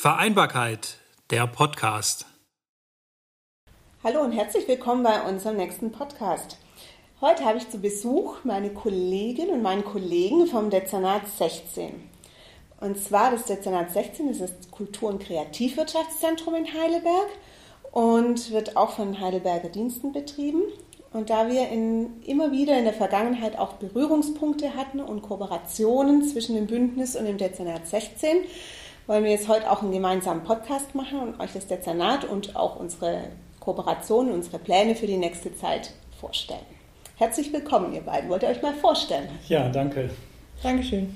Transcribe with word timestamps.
Vereinbarkeit, 0.00 0.98
der 1.32 1.48
Podcast. 1.48 2.24
Hallo 4.04 4.20
und 4.20 4.30
herzlich 4.30 4.68
willkommen 4.68 5.02
bei 5.02 5.22
unserem 5.22 5.56
nächsten 5.56 5.90
Podcast. 5.90 6.56
Heute 7.20 7.44
habe 7.44 7.58
ich 7.58 7.68
zu 7.68 7.80
Besuch 7.80 8.36
meine 8.44 8.70
Kollegin 8.72 9.50
und 9.50 9.60
meinen 9.60 9.84
Kollegen 9.84 10.46
vom 10.46 10.70
Dezernat 10.70 11.22
16. 11.26 11.94
Und 12.80 12.96
zwar 12.96 13.32
das 13.32 13.46
Dezernat 13.46 13.90
16 13.90 14.28
ist 14.28 14.40
das 14.40 14.52
Kultur- 14.70 15.08
und 15.08 15.20
Kreativwirtschaftszentrum 15.20 16.54
in 16.54 16.72
Heidelberg 16.72 17.30
und 17.90 18.52
wird 18.52 18.76
auch 18.76 18.90
von 18.90 19.18
Heidelberger 19.18 19.68
Diensten 19.68 20.12
betrieben. 20.12 20.62
Und 21.12 21.28
da 21.28 21.48
wir 21.48 21.70
in, 21.70 22.22
immer 22.22 22.52
wieder 22.52 22.78
in 22.78 22.84
der 22.84 22.94
Vergangenheit 22.94 23.58
auch 23.58 23.72
Berührungspunkte 23.72 24.76
hatten 24.76 25.00
und 25.00 25.22
Kooperationen 25.22 26.22
zwischen 26.22 26.54
dem 26.54 26.68
Bündnis 26.68 27.16
und 27.16 27.24
dem 27.24 27.38
Dezernat 27.38 27.88
16, 27.88 28.44
wollen 29.08 29.24
wir 29.24 29.30
jetzt 29.30 29.48
heute 29.48 29.70
auch 29.70 29.82
einen 29.82 29.90
gemeinsamen 29.90 30.44
Podcast 30.44 30.94
machen 30.94 31.18
und 31.20 31.40
euch 31.40 31.54
das 31.54 31.66
Dezernat 31.66 32.26
und 32.26 32.54
auch 32.54 32.76
unsere 32.76 33.22
Kooperation, 33.58 34.30
unsere 34.30 34.58
Pläne 34.58 34.94
für 34.94 35.06
die 35.06 35.16
nächste 35.16 35.56
Zeit 35.56 35.92
vorstellen. 36.20 36.60
Herzlich 37.16 37.50
willkommen, 37.50 37.94
ihr 37.94 38.02
beiden. 38.02 38.28
Wollt 38.28 38.42
ihr 38.42 38.50
euch 38.50 38.60
mal 38.60 38.74
vorstellen? 38.74 39.28
Ja, 39.48 39.70
danke. 39.70 40.10
Dankeschön. 40.62 41.08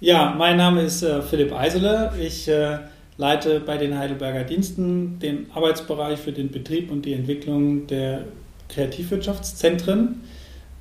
Ja, 0.00 0.34
mein 0.36 0.58
Name 0.58 0.82
ist 0.82 1.02
äh, 1.02 1.22
Philipp 1.22 1.52
Eisele. 1.54 2.12
Ich 2.20 2.46
äh, 2.48 2.78
leite 3.16 3.60
bei 3.60 3.78
den 3.78 3.98
Heidelberger 3.98 4.44
Diensten 4.44 5.18
den 5.20 5.50
Arbeitsbereich 5.54 6.18
für 6.18 6.32
den 6.32 6.50
Betrieb 6.50 6.92
und 6.92 7.06
die 7.06 7.14
Entwicklung 7.14 7.86
der 7.86 8.24
Kreativwirtschaftszentren, 8.68 10.20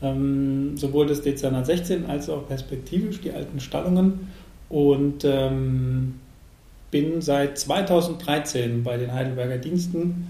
ähm, 0.02 0.76
sowohl 0.76 1.08
das 1.08 1.22
Dezernat 1.22 1.66
16 1.66 2.08
als 2.08 2.30
auch 2.30 2.46
perspektivisch 2.46 3.22
die 3.22 3.32
alten 3.32 3.62
Stallungen 3.62 4.28
und 4.70 5.24
ähm, 5.26 6.20
bin 6.92 7.22
seit 7.22 7.58
2013 7.58 8.84
bei 8.84 8.98
den 8.98 9.14
Heidelberger 9.14 9.58
Diensten 9.58 10.28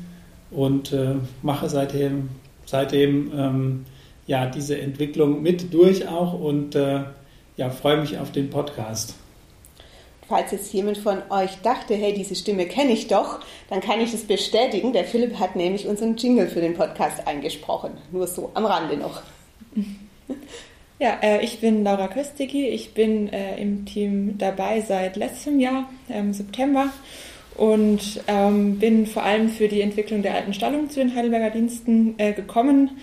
und 0.51 0.93
äh, 0.93 1.15
mache 1.41 1.69
seitdem, 1.69 2.29
seitdem 2.65 3.31
ähm, 3.35 3.85
ja, 4.25 4.45
diese 4.45 4.77
Entwicklung 4.79 5.41
mit 5.41 5.73
durch 5.73 6.07
auch 6.07 6.33
und 6.39 6.75
äh, 6.75 7.03
ja, 7.55 7.69
freue 7.69 7.97
mich 7.97 8.17
auf 8.17 8.31
den 8.31 8.49
Podcast. 8.49 9.15
Falls 10.27 10.51
jetzt 10.51 10.73
jemand 10.73 10.97
von 10.97 11.19
euch 11.29 11.61
dachte, 11.63 11.95
hey, 11.95 12.13
diese 12.13 12.35
Stimme 12.35 12.65
kenne 12.65 12.91
ich 12.91 13.07
doch, 13.07 13.39
dann 13.69 13.79
kann 13.79 14.01
ich 14.01 14.11
das 14.11 14.23
bestätigen. 14.23 14.91
Der 14.91 15.05
Philipp 15.05 15.39
hat 15.39 15.55
nämlich 15.55 15.87
unseren 15.87 16.17
Jingle 16.17 16.47
für 16.47 16.59
den 16.59 16.73
Podcast 16.73 17.25
eingesprochen. 17.25 17.91
Nur 18.11 18.27
so 18.27 18.51
am 18.53 18.65
Rande 18.65 18.97
noch. 18.97 19.21
Ja, 20.99 21.19
äh, 21.21 21.43
ich 21.43 21.59
bin 21.59 21.83
Laura 21.83 22.07
Kösticki. 22.07 22.67
Ich 22.69 22.93
bin 22.93 23.31
äh, 23.31 23.61
im 23.61 23.85
Team 23.85 24.37
dabei 24.37 24.81
seit 24.81 25.15
letztem 25.15 25.59
Jahr, 25.59 25.87
im 26.09 26.33
September, 26.33 26.89
und 27.55 28.21
ähm, 28.27 28.79
bin 28.79 29.05
vor 29.05 29.23
allem 29.23 29.49
für 29.49 29.67
die 29.67 29.81
Entwicklung 29.81 30.23
der 30.23 30.33
alten 30.33 30.53
Stallung 30.53 30.89
zu 30.89 30.99
den 30.99 31.15
Heidelberger 31.15 31.51
Diensten 31.51 32.15
äh, 32.17 32.33
gekommen. 32.33 32.97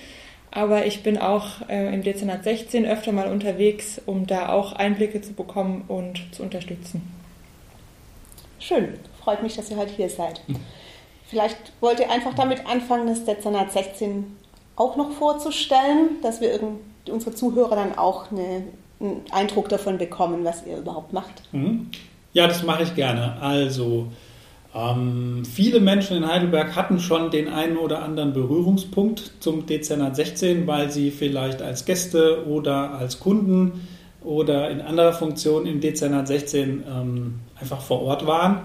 Aber 0.50 0.86
ich 0.86 1.02
bin 1.02 1.18
auch 1.18 1.68
äh, 1.68 1.92
im 1.92 2.02
Dezernat 2.02 2.44
16 2.44 2.84
öfter 2.84 3.12
mal 3.12 3.30
unterwegs, 3.30 4.00
um 4.06 4.26
da 4.26 4.50
auch 4.50 4.72
Einblicke 4.72 5.20
zu 5.20 5.32
bekommen 5.32 5.84
und 5.88 6.32
zu 6.32 6.42
unterstützen. 6.42 7.02
Schön, 8.60 8.94
freut 9.22 9.42
mich, 9.42 9.56
dass 9.56 9.70
ihr 9.70 9.76
heute 9.76 9.92
hier 9.92 10.08
seid. 10.08 10.40
Vielleicht 11.26 11.58
wollt 11.80 11.98
ihr 11.98 12.10
einfach 12.10 12.34
damit 12.34 12.66
anfangen, 12.66 13.08
das 13.08 13.24
Dezernat 13.24 13.72
16 13.72 14.36
auch 14.76 14.96
noch 14.96 15.12
vorzustellen, 15.12 16.20
dass 16.22 16.40
wir 16.40 16.52
unsere 17.10 17.34
Zuhörer 17.34 17.76
dann 17.76 17.96
auch 17.96 18.30
eine, 18.30 18.64
einen 19.00 19.22
Eindruck 19.30 19.68
davon 19.68 19.98
bekommen, 19.98 20.44
was 20.44 20.66
ihr 20.66 20.78
überhaupt 20.78 21.12
macht. 21.12 21.42
Mhm. 21.52 21.90
Ja, 22.32 22.46
das 22.46 22.62
mache 22.64 22.82
ich 22.82 22.94
gerne. 22.94 23.40
Also, 23.40 24.08
ähm, 24.74 25.44
viele 25.44 25.78
Menschen 25.78 26.16
in 26.16 26.26
Heidelberg 26.26 26.74
hatten 26.74 26.98
schon 26.98 27.30
den 27.30 27.48
einen 27.48 27.76
oder 27.76 28.02
anderen 28.02 28.32
Berührungspunkt 28.32 29.32
zum 29.38 29.66
Dezernat 29.66 30.16
16, 30.16 30.66
weil 30.66 30.90
sie 30.90 31.12
vielleicht 31.12 31.62
als 31.62 31.84
Gäste 31.84 32.44
oder 32.48 32.94
als 32.94 33.20
Kunden 33.20 33.86
oder 34.24 34.70
in 34.70 34.80
anderer 34.80 35.12
Funktion 35.12 35.66
im 35.66 35.80
Dezernat 35.80 36.26
16 36.26 36.82
ähm, 36.88 37.34
einfach 37.60 37.80
vor 37.80 38.02
Ort 38.02 38.26
waren. 38.26 38.62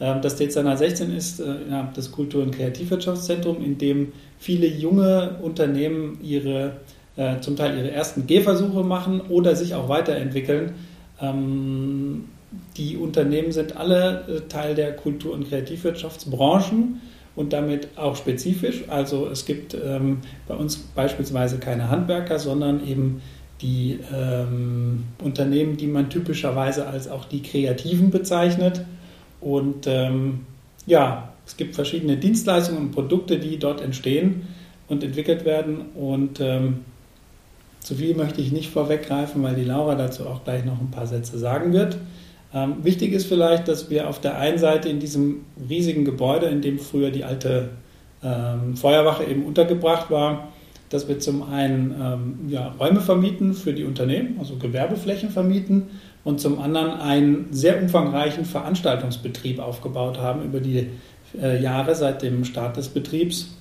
Ähm, 0.00 0.22
das 0.22 0.36
Dezernat 0.36 0.78
16 0.78 1.16
ist 1.16 1.40
äh, 1.40 1.54
ja, 1.70 1.90
das 1.94 2.12
Kultur- 2.12 2.42
und 2.42 2.52
Kreativwirtschaftszentrum, 2.52 3.62
in 3.64 3.78
dem 3.78 4.12
viele 4.38 4.66
junge 4.68 5.38
Unternehmen 5.42 6.18
ihre, 6.22 6.76
äh, 7.18 7.40
zum 7.40 7.56
Teil 7.56 7.76
ihre 7.76 7.90
ersten 7.90 8.26
Gehversuche 8.26 8.84
machen 8.84 9.20
oder 9.20 9.56
sich 9.56 9.74
auch 9.74 9.88
weiterentwickeln. 9.88 10.76
Ähm, 11.20 12.26
die 12.76 12.96
Unternehmen 12.96 13.52
sind 13.52 13.76
alle 13.76 14.24
äh, 14.28 14.40
Teil 14.48 14.74
der 14.74 14.94
Kultur- 14.94 15.34
und 15.34 15.48
Kreativwirtschaftsbranchen 15.48 17.00
und 17.34 17.52
damit 17.52 17.88
auch 17.96 18.16
spezifisch. 18.16 18.84
Also 18.88 19.28
es 19.28 19.44
gibt 19.44 19.74
ähm, 19.74 20.18
bei 20.46 20.54
uns 20.54 20.76
beispielsweise 20.76 21.58
keine 21.58 21.90
Handwerker, 21.90 22.38
sondern 22.38 22.86
eben 22.86 23.20
die 23.60 23.98
ähm, 24.14 25.04
Unternehmen, 25.22 25.76
die 25.76 25.88
man 25.88 26.10
typischerweise 26.10 26.86
als 26.86 27.08
auch 27.08 27.24
die 27.24 27.42
Kreativen 27.42 28.10
bezeichnet. 28.10 28.84
Und 29.40 29.88
ähm, 29.88 30.46
ja, 30.86 31.32
es 31.44 31.56
gibt 31.56 31.74
verschiedene 31.74 32.16
Dienstleistungen 32.16 32.80
und 32.80 32.92
Produkte, 32.92 33.38
die 33.38 33.58
dort 33.58 33.80
entstehen 33.80 34.46
und 34.86 35.02
entwickelt 35.02 35.44
werden. 35.44 35.86
Und 35.96 36.40
ähm, 36.40 36.84
zu 37.80 37.94
viel 37.94 38.14
möchte 38.14 38.40
ich 38.40 38.52
nicht 38.52 38.70
vorweggreifen, 38.70 39.42
weil 39.42 39.54
die 39.54 39.64
Laura 39.64 39.94
dazu 39.94 40.26
auch 40.26 40.44
gleich 40.44 40.64
noch 40.64 40.80
ein 40.80 40.90
paar 40.90 41.06
Sätze 41.06 41.38
sagen 41.38 41.72
wird. 41.72 41.96
Ähm, 42.52 42.76
wichtig 42.82 43.12
ist 43.12 43.26
vielleicht, 43.26 43.68
dass 43.68 43.90
wir 43.90 44.08
auf 44.08 44.20
der 44.20 44.38
einen 44.38 44.58
Seite 44.58 44.88
in 44.88 45.00
diesem 45.00 45.44
riesigen 45.68 46.04
Gebäude, 46.04 46.46
in 46.46 46.62
dem 46.62 46.78
früher 46.78 47.10
die 47.10 47.24
alte 47.24 47.70
ähm, 48.22 48.76
Feuerwache 48.76 49.24
eben 49.24 49.44
untergebracht 49.44 50.10
war, 50.10 50.48
dass 50.88 51.08
wir 51.08 51.18
zum 51.18 51.42
einen 51.42 51.94
ähm, 52.00 52.50
ja, 52.50 52.74
Räume 52.80 53.00
vermieten 53.00 53.52
für 53.52 53.74
die 53.74 53.84
Unternehmen, 53.84 54.36
also 54.38 54.56
Gewerbeflächen 54.56 55.30
vermieten 55.30 55.88
und 56.24 56.40
zum 56.40 56.58
anderen 56.58 56.92
einen 56.92 57.52
sehr 57.52 57.80
umfangreichen 57.80 58.44
Veranstaltungsbetrieb 58.44 59.58
aufgebaut 59.58 60.18
haben 60.18 60.42
über 60.44 60.60
die 60.60 60.88
äh, 61.40 61.62
Jahre 61.62 61.94
seit 61.94 62.22
dem 62.22 62.44
Start 62.44 62.78
des 62.78 62.88
Betriebs. 62.88 63.57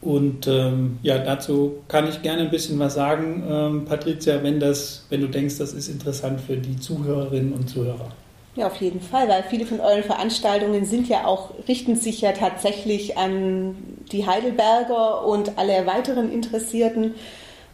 Und 0.00 0.46
ähm, 0.46 0.98
ja, 1.02 1.18
dazu 1.18 1.78
kann 1.88 2.08
ich 2.08 2.22
gerne 2.22 2.42
ein 2.42 2.50
bisschen 2.50 2.78
was 2.78 2.94
sagen, 2.94 3.42
ähm, 3.50 3.84
Patricia, 3.84 4.42
wenn, 4.42 4.60
das, 4.60 5.04
wenn 5.10 5.20
du 5.20 5.26
denkst, 5.26 5.58
das 5.58 5.72
ist 5.72 5.88
interessant 5.88 6.40
für 6.40 6.56
die 6.56 6.78
Zuhörerinnen 6.78 7.52
und 7.52 7.68
Zuhörer. 7.68 8.12
Ja, 8.54 8.68
auf 8.68 8.76
jeden 8.76 9.00
Fall, 9.00 9.28
weil 9.28 9.44
viele 9.44 9.66
von 9.66 9.80
euren 9.80 10.02
Veranstaltungen 10.02 10.84
sind 10.84 11.08
ja 11.08 11.26
auch, 11.26 11.50
richten 11.68 11.96
sich 11.96 12.20
ja 12.20 12.32
tatsächlich 12.32 13.16
an 13.16 13.76
die 14.10 14.26
Heidelberger 14.26 15.24
und 15.24 15.58
alle 15.58 15.86
weiteren 15.86 16.32
Interessierten. 16.32 17.14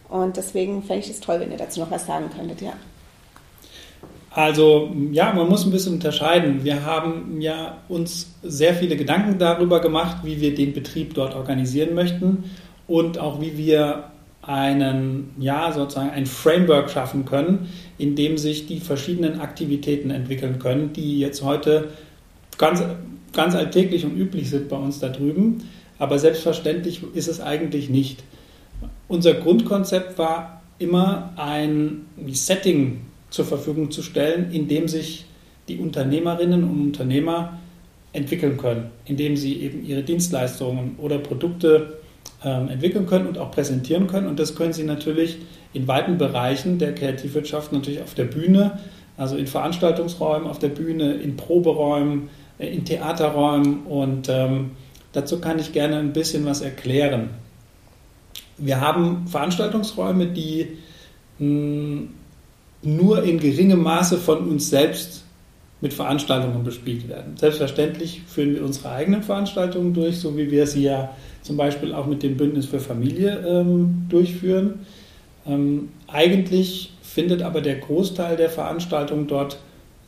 Und 0.09 0.37
deswegen 0.37 0.83
fände 0.83 1.05
ich 1.05 1.11
es 1.11 1.19
toll, 1.19 1.39
wenn 1.39 1.51
ihr 1.51 1.57
dazu 1.57 1.79
noch 1.79 1.91
was 1.91 2.05
sagen 2.05 2.29
könntet, 2.35 2.61
ja. 2.61 2.73
Also 4.35 4.93
ja, 5.13 5.31
man 5.31 5.47
muss 5.47 5.65
ein 5.65 5.71
bisschen 5.71 5.93
unterscheiden. 5.93 6.65
Wir 6.65 6.85
haben 6.85 7.39
ja 7.39 7.77
uns 7.87 8.33
sehr 8.43 8.75
viele 8.75 8.97
Gedanken 8.97 9.39
darüber 9.39 9.79
gemacht, 9.79 10.17
wie 10.23 10.41
wir 10.41 10.53
den 10.53 10.73
Betrieb 10.73 11.13
dort 11.13 11.35
organisieren 11.35 11.95
möchten 11.95 12.43
und 12.85 13.17
auch 13.17 13.39
wie 13.39 13.57
wir 13.57 14.11
einen, 14.41 15.29
ja, 15.39 15.71
sozusagen 15.71 16.09
ein 16.09 16.25
Framework 16.25 16.89
schaffen 16.91 17.23
können, 17.23 17.69
in 17.97 18.17
dem 18.17 18.37
sich 18.37 18.67
die 18.67 18.81
verschiedenen 18.81 19.39
Aktivitäten 19.39 20.09
entwickeln 20.09 20.59
können, 20.59 20.91
die 20.91 21.17
jetzt 21.17 21.41
heute 21.41 21.91
ganz, 22.57 22.83
ganz 23.31 23.55
alltäglich 23.55 24.03
und 24.03 24.17
üblich 24.17 24.49
sind 24.49 24.67
bei 24.67 24.75
uns 24.75 24.99
da 24.99 25.07
drüben. 25.07 25.63
Aber 25.97 26.19
selbstverständlich 26.19 27.03
ist 27.13 27.29
es 27.29 27.39
eigentlich 27.39 27.89
nicht. 27.89 28.25
Unser 29.07 29.35
Grundkonzept 29.35 30.17
war 30.17 30.61
immer 30.77 31.31
ein 31.37 32.05
Setting 32.33 32.99
zur 33.35 33.45
Verfügung 33.45 33.91
zu 33.91 34.01
stellen, 34.01 34.51
in 34.51 34.69
dem 34.69 34.87
sich 34.87 35.25
die 35.67 35.77
Unternehmerinnen 35.77 36.63
und 36.63 36.81
Unternehmer 36.81 37.59
entwickeln 38.13 38.55
können, 38.55 38.91
indem 39.03 39.35
sie 39.35 39.61
eben 39.61 39.85
ihre 39.85 40.03
Dienstleistungen 40.03 40.95
oder 40.99 41.17
Produkte 41.17 41.97
ähm, 42.45 42.69
entwickeln 42.69 43.07
können 43.07 43.27
und 43.27 43.37
auch 43.37 43.51
präsentieren 43.51 44.07
können. 44.07 44.27
Und 44.27 44.39
das 44.39 44.55
können 44.55 44.71
sie 44.71 44.83
natürlich 44.83 45.37
in 45.73 45.85
weiten 45.85 46.17
Bereichen 46.17 46.79
der 46.79 46.95
Kreativwirtschaft 46.95 47.73
natürlich 47.73 48.01
auf 48.01 48.13
der 48.13 48.23
Bühne, 48.23 48.79
also 49.17 49.35
in 49.35 49.47
Veranstaltungsräumen 49.47 50.47
auf 50.47 50.59
der 50.59 50.69
Bühne, 50.69 51.15
in 51.15 51.35
Proberäumen, 51.35 52.29
äh, 52.57 52.67
in 52.67 52.85
Theaterräumen. 52.85 53.83
Und 53.85 54.29
ähm, 54.29 54.71
dazu 55.11 55.41
kann 55.41 55.59
ich 55.59 55.73
gerne 55.73 55.97
ein 55.97 56.13
bisschen 56.13 56.45
was 56.45 56.61
erklären. 56.61 57.31
Wir 58.57 58.79
haben 58.79 59.27
Veranstaltungsräume, 59.27 60.27
die 60.27 60.77
mh, 61.39 61.45
hm, 61.45 62.09
nur 62.85 63.23
in 63.23 63.39
geringem 63.39 63.81
Maße 63.81 64.17
von 64.17 64.47
uns 64.47 64.69
selbst 64.69 65.23
mit 65.81 65.93
Veranstaltungen 65.93 66.63
bespielt 66.63 67.09
werden. 67.09 67.35
Selbstverständlich 67.37 68.21
führen 68.27 68.55
wir 68.55 68.63
unsere 68.63 68.91
eigenen 68.91 69.23
Veranstaltungen 69.23 69.93
durch, 69.93 70.19
so 70.19 70.37
wie 70.37 70.49
wir 70.49 70.65
sie 70.67 70.83
ja 70.83 71.13
zum 71.41 71.57
Beispiel 71.57 71.93
auch 71.93 72.07
mit 72.07 72.23
dem 72.23 72.37
Bündnis 72.37 72.65
für 72.65 72.79
Familie 72.79 73.43
ähm, 73.47 74.05
durchführen. 74.09 74.85
Ähm, 75.45 75.89
eigentlich 76.07 76.93
findet 77.03 77.41
aber 77.41 77.61
der 77.61 77.75
Großteil 77.75 78.35
der 78.35 78.49
Veranstaltungen 78.49 79.27
dort 79.27 79.59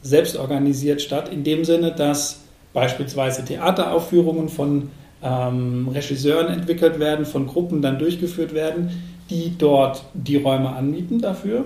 selbst 0.02 0.38
organisiert 0.38 1.02
statt, 1.02 1.30
in 1.30 1.44
dem 1.44 1.64
Sinne, 1.66 1.92
dass 1.92 2.42
beispielsweise 2.74 3.44
Theateraufführungen 3.46 4.50
von 4.50 4.90
ähm, 5.22 5.90
Regisseuren 5.90 6.48
entwickelt 6.48 7.00
werden, 7.00 7.26
von 7.26 7.48
Gruppen 7.48 7.82
dann 7.82 8.00
durchgeführt 8.00 8.54
werden, 8.54 8.90
die 9.30 9.54
dort 9.58 10.04
die 10.14 10.38
Räume 10.38 10.70
anmieten 10.70 11.20
dafür. 11.20 11.66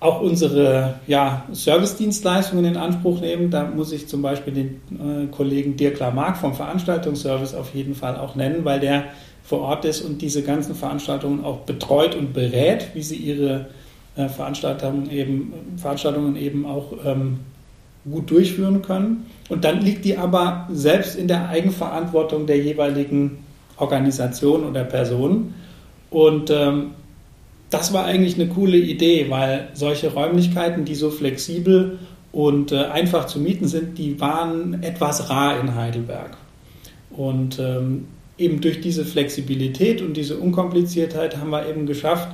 Auch 0.00 0.20
unsere 0.20 1.00
ja, 1.08 1.44
Servicedienstleistungen 1.50 2.64
in 2.64 2.76
Anspruch 2.76 3.20
nehmen. 3.20 3.50
Da 3.50 3.64
muss 3.64 3.90
ich 3.90 4.06
zum 4.06 4.22
Beispiel 4.22 4.52
den 4.52 4.80
äh, 4.92 5.26
Kollegen 5.26 5.76
Dirk 5.76 5.98
Lamarck 5.98 6.36
vom 6.36 6.54
Veranstaltungsservice 6.54 7.54
auf 7.54 7.74
jeden 7.74 7.94
Fall 7.94 8.16
auch 8.16 8.36
nennen, 8.36 8.64
weil 8.64 8.78
der 8.78 9.04
vor 9.42 9.60
Ort 9.60 9.84
ist 9.86 10.02
und 10.02 10.22
diese 10.22 10.42
ganzen 10.42 10.74
Veranstaltungen 10.74 11.44
auch 11.44 11.60
betreut 11.60 12.14
und 12.14 12.32
berät, 12.32 12.88
wie 12.94 13.02
sie 13.02 13.16
ihre 13.16 13.66
äh, 14.14 14.28
Veranstaltungen, 14.28 15.10
eben, 15.10 15.54
Veranstaltungen 15.76 16.36
eben 16.36 16.66
auch 16.66 16.92
ähm, 17.04 17.38
gut 18.10 18.30
durchführen 18.30 18.82
können. 18.82 19.26
Und 19.48 19.64
dann 19.64 19.80
liegt 19.80 20.04
die 20.04 20.16
aber 20.16 20.68
selbst 20.70 21.16
in 21.16 21.28
der 21.28 21.48
Eigenverantwortung 21.48 22.46
der 22.46 22.58
jeweiligen 22.58 23.38
Organisation 23.78 24.64
oder 24.64 24.84
Person. 24.84 25.54
Und 26.10 26.50
ähm, 26.50 26.90
das 27.70 27.92
war 27.92 28.04
eigentlich 28.04 28.34
eine 28.36 28.48
coole 28.48 28.78
Idee, 28.78 29.26
weil 29.28 29.68
solche 29.74 30.12
Räumlichkeiten, 30.12 30.84
die 30.84 30.94
so 30.94 31.10
flexibel 31.10 31.98
und 32.32 32.72
äh, 32.72 32.84
einfach 32.84 33.26
zu 33.26 33.40
mieten 33.40 33.68
sind, 33.68 33.98
die 33.98 34.20
waren 34.20 34.82
etwas 34.82 35.28
rar 35.28 35.60
in 35.60 35.74
Heidelberg. 35.74 36.36
Und 37.10 37.58
ähm, 37.58 38.06
eben 38.38 38.60
durch 38.60 38.80
diese 38.80 39.04
Flexibilität 39.04 40.00
und 40.00 40.16
diese 40.16 40.38
Unkompliziertheit 40.38 41.36
haben 41.36 41.50
wir 41.50 41.68
eben 41.68 41.86
geschafft, 41.86 42.28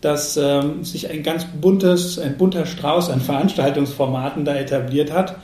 dass 0.00 0.36
ähm, 0.36 0.82
sich 0.82 1.10
ein 1.10 1.22
ganz 1.22 1.44
buntes, 1.60 2.18
ein 2.18 2.36
bunter 2.36 2.66
Strauß 2.66 3.10
an 3.10 3.20
Veranstaltungsformaten 3.20 4.44
da 4.44 4.56
etabliert 4.56 5.12
hat 5.12 5.36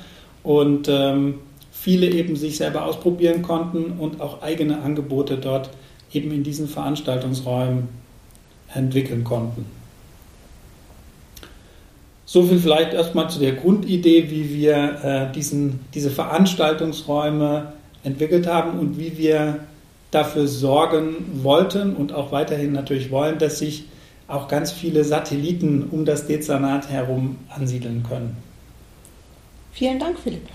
und 0.42 0.88
ähm, 0.88 1.34
viele 1.70 2.08
eben 2.08 2.36
sich 2.36 2.56
selber 2.56 2.84
ausprobieren 2.84 3.42
konnten 3.42 3.92
und 3.98 4.20
auch 4.20 4.42
eigene 4.42 4.80
Angebote 4.80 5.36
dort 5.36 5.70
eben 6.12 6.32
in 6.32 6.42
diesen 6.42 6.68
Veranstaltungsräumen 6.68 7.88
entwickeln 8.76 9.24
konnten. 9.24 9.66
So 12.24 12.42
viel 12.42 12.58
vielleicht 12.58 12.92
erstmal 12.92 13.30
zu 13.30 13.38
der 13.38 13.52
Grundidee, 13.52 14.30
wie 14.30 14.52
wir 14.52 15.04
äh, 15.30 15.32
diesen, 15.32 15.80
diese 15.94 16.10
Veranstaltungsräume 16.10 17.72
entwickelt 18.02 18.46
haben 18.46 18.78
und 18.78 18.98
wie 18.98 19.16
wir 19.16 19.60
dafür 20.10 20.46
sorgen 20.46 21.42
wollten 21.42 21.94
und 21.94 22.12
auch 22.12 22.32
weiterhin 22.32 22.72
natürlich 22.72 23.10
wollen, 23.10 23.38
dass 23.38 23.58
sich 23.58 23.84
auch 24.28 24.48
ganz 24.48 24.72
viele 24.72 25.04
Satelliten 25.04 25.88
um 25.90 26.04
das 26.04 26.26
Dezernat 26.26 26.88
herum 26.90 27.36
ansiedeln 27.48 28.02
können. 28.08 28.36
Vielen 29.72 29.98
Dank, 29.98 30.18
Philipp. 30.18 30.48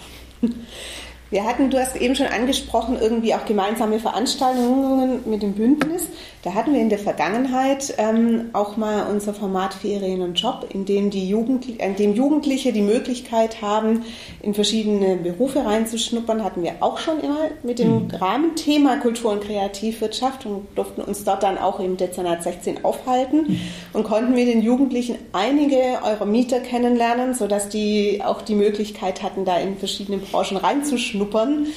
Wir 1.30 1.46
hatten, 1.46 1.70
du 1.70 1.80
hast 1.80 1.96
eben 1.96 2.16
schon 2.16 2.26
angesprochen, 2.26 2.98
irgendwie 3.00 3.34
auch 3.34 3.46
gemeinsame 3.46 4.00
Veranstaltungen 4.00 5.22
mit 5.30 5.42
dem 5.42 5.54
Bündnis. 5.54 6.08
Da 6.44 6.54
hatten 6.54 6.74
wir 6.74 6.82
in 6.82 6.90
der 6.90 7.00
Vergangenheit 7.00 7.94
ähm, 7.98 8.50
auch 8.54 8.78
mal 8.78 9.08
unser 9.12 9.34
Format 9.34 9.74
Ferien 9.74 10.22
und 10.22 10.40
Job, 10.40 10.68
in 10.74 10.86
dem, 10.86 11.10
die 11.10 11.30
Jugendli 11.30 11.74
in 11.74 11.96
dem 11.96 12.16
Jugendliche 12.16 12.74
die 12.74 12.82
Möglichkeit 12.82 13.62
haben, 13.62 14.04
in 14.42 14.54
verschiedene 14.54 15.18
Berufe 15.18 15.64
reinzuschnuppern. 15.64 16.44
Hatten 16.44 16.64
wir 16.64 16.76
auch 16.80 16.98
schon 16.98 17.20
immer 17.20 17.50
mit 17.64 17.80
dem 17.80 18.06
mhm. 18.06 18.12
Rahmenthema 18.12 18.98
Kultur 18.98 19.32
und 19.32 19.44
Kreativwirtschaft 19.44 20.46
und 20.46 20.68
durften 20.76 21.02
uns 21.02 21.24
dort 21.24 21.44
dann 21.44 21.58
auch 21.58 21.80
im 21.80 21.98
Dezernat 21.98 22.44
16 22.44 22.84
aufhalten 22.84 23.44
mhm. 23.48 23.62
und 23.94 24.04
konnten 24.04 24.34
mit 24.34 24.48
den 24.48 24.62
Jugendlichen 24.62 25.18
einige 25.34 26.00
eurer 26.04 26.26
Mieter 26.26 26.60
kennenlernen, 26.60 27.34
sodass 27.34 27.70
die 27.70 28.22
auch 28.24 28.42
die 28.42 28.56
Möglichkeit 28.56 29.22
hatten, 29.22 29.46
da 29.46 29.58
in 29.58 29.78
verschiedene 29.78 30.18
Branchen 30.18 30.58
reinzuschnuppern 30.58 31.12
schnuppern. 31.22 31.68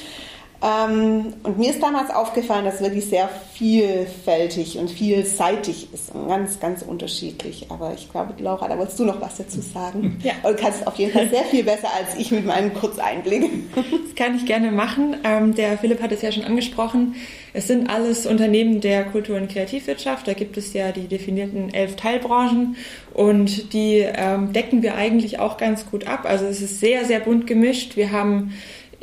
Und 0.61 1.57
mir 1.57 1.69
ist 1.69 1.83
damals 1.83 2.09
aufgefallen, 2.09 2.65
dass 2.65 2.75
es 2.75 2.81
wirklich 2.81 3.05
sehr 3.05 3.29
vielfältig 3.53 4.77
und 4.77 4.89
vielseitig 4.89 5.93
ist 5.93 6.15
und 6.15 6.27
ganz, 6.27 6.59
ganz 6.59 6.81
unterschiedlich. 6.81 7.67
Aber 7.69 7.93
ich 7.93 8.09
glaube, 8.11 8.33
Laura, 8.39 8.67
da 8.67 8.77
wolltest 8.77 8.99
du 8.99 9.05
noch 9.05 9.21
was 9.21 9.37
dazu 9.37 9.61
sagen. 9.61 10.19
Ja. 10.23 10.33
du 10.43 10.55
kannst 10.55 10.87
auf 10.87 10.95
jeden 10.95 11.11
Fall 11.11 11.29
sehr 11.29 11.43
viel 11.43 11.63
besser 11.63 11.89
als 11.95 12.15
ich 12.17 12.31
mit 12.31 12.45
meinem 12.45 12.73
Kurzeinblick. 12.73 13.43
Das 13.75 14.15
kann 14.15 14.35
ich 14.35 14.45
gerne 14.45 14.71
machen. 14.71 15.17
Ähm, 15.23 15.53
der 15.53 15.77
Philipp 15.77 16.01
hat 16.01 16.11
es 16.11 16.21
ja 16.21 16.31
schon 16.31 16.45
angesprochen. 16.45 17.15
Es 17.53 17.67
sind 17.67 17.89
alles 17.89 18.25
Unternehmen 18.25 18.81
der 18.81 19.05
Kultur- 19.05 19.37
und 19.37 19.49
Kreativwirtschaft. 19.49 20.27
Da 20.27 20.33
gibt 20.33 20.57
es 20.57 20.73
ja 20.73 20.91
die 20.91 21.07
definierten 21.07 21.73
elf 21.73 21.95
Teilbranchen 21.95 22.75
und 23.13 23.73
die 23.73 23.99
ähm, 23.99 24.51
decken 24.51 24.81
wir 24.83 24.95
eigentlich 24.95 25.39
auch 25.39 25.57
ganz 25.57 25.85
gut 25.89 26.07
ab. 26.07 26.25
Also 26.25 26.45
es 26.45 26.61
ist 26.61 26.79
sehr, 26.79 27.05
sehr 27.05 27.19
bunt 27.19 27.45
gemischt. 27.45 27.97
Wir 27.97 28.11
haben 28.11 28.53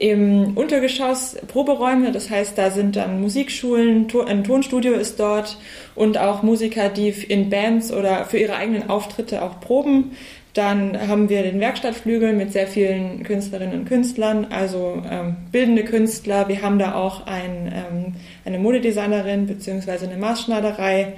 im 0.03 0.57
Untergeschoss 0.57 1.37
Proberäume, 1.47 2.11
das 2.11 2.29
heißt, 2.29 2.59
da 2.59 2.73
sind 2.73 2.97
dann 2.97 3.21
Musikschulen, 3.21 4.09
ein 4.27 4.43
Tonstudio 4.43 4.95
ist 4.95 5.21
dort 5.21 5.59
und 5.95 6.19
auch 6.19 6.43
Musiker, 6.43 6.89
die 6.89 7.11
in 7.11 7.51
Bands 7.51 7.93
oder 7.93 8.25
für 8.25 8.39
ihre 8.39 8.57
eigenen 8.57 8.91
Auftritte 8.91 9.43
auch 9.43 9.61
proben. 9.61 10.17
Dann 10.55 11.09
haben 11.09 11.29
wir 11.29 11.45
den 11.45 11.61
Werkstattflügel 11.61 12.33
mit 12.33 12.53
sehr 12.53 12.67
vielen 12.67 13.23
Künstlerinnen 13.23 13.79
und 13.79 13.85
Künstlern, 13.87 14.49
also 14.51 15.01
ähm, 15.09 15.37
bildende 15.53 15.85
Künstler. 15.85 16.49
Wir 16.49 16.63
haben 16.63 16.81
da 16.81 16.97
auch 16.97 17.29
ein, 17.29 17.73
ähm, 17.73 18.15
eine 18.45 18.59
Modedesignerin 18.59 19.47
beziehungsweise 19.47 20.09
eine 20.09 20.19
Maßschneiderei. 20.19 21.15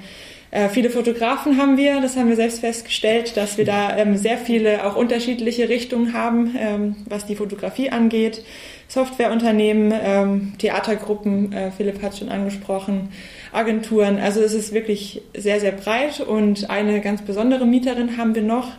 Äh, 0.51 0.69
viele 0.69 0.89
Fotografen 0.89 1.57
haben 1.57 1.75
wir, 1.75 1.99
das 1.99 2.15
haben 2.15 2.29
wir 2.29 2.37
selbst 2.37 2.61
festgestellt, 2.61 3.35
dass 3.35 3.57
wir 3.57 3.65
da 3.65 3.97
ähm, 3.97 4.15
sehr 4.15 4.37
viele 4.37 4.85
auch 4.85 4.95
unterschiedliche 4.95 5.67
Richtungen 5.67 6.13
haben, 6.13 6.55
ähm, 6.57 6.95
was 7.09 7.25
die 7.25 7.35
Fotografie 7.35 7.89
angeht. 7.89 8.41
Softwareunternehmen, 8.87 9.93
ähm, 9.99 10.53
Theatergruppen, 10.57 11.51
äh, 11.51 11.71
Philipp 11.71 12.01
hat 12.01 12.17
schon 12.17 12.29
angesprochen, 12.29 13.09
Agenturen. 13.51 14.19
Also 14.19 14.41
es 14.41 14.53
ist 14.53 14.73
wirklich 14.73 15.21
sehr, 15.35 15.59
sehr 15.59 15.71
breit 15.71 16.19
und 16.19 16.69
eine 16.69 17.01
ganz 17.01 17.21
besondere 17.23 17.65
Mieterin 17.65 18.17
haben 18.17 18.35
wir 18.35 18.43
noch, 18.43 18.71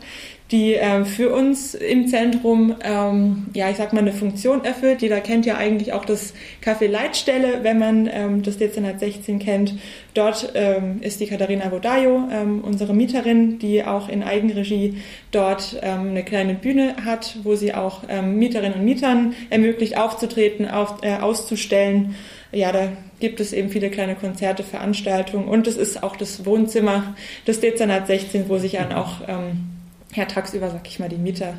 die 0.52 0.74
äh, 0.74 1.04
für 1.04 1.32
uns 1.32 1.74
im 1.74 2.06
Zentrum, 2.06 2.76
ähm, 2.84 3.46
ja, 3.52 3.68
ich 3.68 3.76
sag 3.76 3.92
mal, 3.92 4.00
eine 4.00 4.12
Funktion 4.12 4.64
erfüllt. 4.64 5.02
Jeder 5.02 5.20
kennt 5.20 5.44
ja 5.44 5.56
eigentlich 5.56 5.92
auch 5.92 6.04
das 6.04 6.34
Café 6.64 6.86
Leitstelle, 6.86 7.64
wenn 7.64 7.78
man 7.78 8.08
ähm, 8.12 8.42
das 8.42 8.56
Dezernat 8.56 9.00
16 9.00 9.40
kennt. 9.40 9.74
Dort 10.14 10.52
ähm, 10.54 10.98
ist 11.00 11.20
die 11.20 11.26
Katharina 11.26 11.72
Vodayo, 11.72 12.28
ähm, 12.30 12.62
unsere 12.62 12.94
Mieterin, 12.94 13.58
die 13.58 13.82
auch 13.82 14.08
in 14.08 14.22
Eigenregie 14.22 15.02
dort 15.32 15.80
ähm, 15.82 16.10
eine 16.10 16.22
kleine 16.22 16.54
Bühne 16.54 16.94
hat, 17.04 17.38
wo 17.42 17.56
sie 17.56 17.74
auch 17.74 18.04
ähm, 18.08 18.38
Mieterinnen 18.38 18.78
und 18.78 18.84
Mietern 18.84 19.34
ermöglicht, 19.50 19.98
aufzutreten, 19.98 20.68
auf, 20.68 21.02
äh, 21.02 21.16
auszustellen. 21.16 22.14
Ja, 22.52 22.70
da 22.70 22.92
gibt 23.18 23.40
es 23.40 23.52
eben 23.52 23.70
viele 23.70 23.90
kleine 23.90 24.14
Konzerte, 24.14 24.62
Veranstaltungen 24.62 25.48
und 25.48 25.66
es 25.66 25.76
ist 25.76 26.04
auch 26.04 26.14
das 26.14 26.46
Wohnzimmer 26.46 27.16
des 27.46 27.58
Dezernat 27.58 28.06
16, 28.06 28.48
wo 28.48 28.58
sich 28.58 28.72
dann 28.72 28.92
auch 28.92 29.22
ähm, 29.26 29.75
ja, 30.16 30.24
tagsüber, 30.24 30.70
sag 30.70 30.86
ich 30.88 30.98
mal, 30.98 31.08
die 31.08 31.16
Mieter 31.16 31.54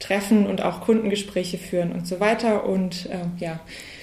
treffen 0.00 0.46
und 0.46 0.62
auch 0.62 0.80
Kundengespräche 0.80 1.58
führen 1.58 1.92
und 1.92 2.06
so 2.06 2.20
weiter. 2.20 2.64
Und 2.64 3.06
äh, 3.06 3.42
ja, 3.42 3.60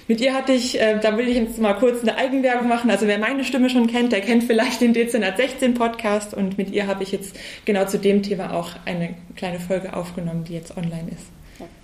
mit 0.07 0.21
ihr 0.21 0.33
hatte 0.33 0.53
ich, 0.53 0.79
äh, 0.79 0.99
da 0.99 1.17
will 1.17 1.27
ich 1.27 1.35
jetzt 1.35 1.59
mal 1.59 1.73
kurz 1.73 2.01
eine 2.01 2.15
Eigenwerbung 2.15 2.69
machen. 2.69 2.89
Also 2.89 3.07
wer 3.07 3.19
meine 3.19 3.43
Stimme 3.43 3.69
schon 3.69 3.87
kennt, 3.87 4.13
der 4.13 4.21
kennt 4.21 4.45
vielleicht 4.45 4.79
den 4.79 4.93
Dezernat 4.93 5.37
16 5.37 5.73
Podcast 5.73 6.33
und 6.33 6.57
mit 6.57 6.71
ihr 6.71 6.87
habe 6.87 7.03
ich 7.03 7.11
jetzt 7.11 7.35
genau 7.65 7.85
zu 7.85 7.99
dem 7.99 8.23
Thema 8.23 8.53
auch 8.53 8.71
eine 8.85 9.15
kleine 9.35 9.59
Folge 9.59 9.93
aufgenommen, 9.93 10.45
die 10.45 10.53
jetzt 10.53 10.77
online 10.77 11.09
ist. 11.11 11.25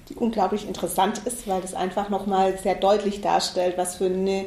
die 0.10 0.16
unglaublich 0.16 0.68
interessant 0.68 1.22
ist, 1.26 1.48
weil 1.48 1.62
das 1.62 1.74
einfach 1.74 2.10
nochmal 2.10 2.58
sehr 2.58 2.76
deutlich 2.76 3.22
darstellt, 3.22 3.78
was 3.78 3.98
für 3.98 4.06
eine 4.06 4.46